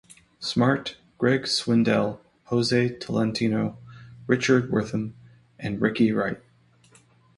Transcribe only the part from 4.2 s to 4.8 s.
Richard